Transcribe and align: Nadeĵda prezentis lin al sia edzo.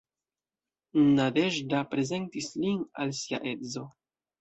Nadeĵda 1.19 1.83
prezentis 1.93 2.53
lin 2.65 2.83
al 3.07 3.17
sia 3.23 3.45
edzo. 3.57 3.89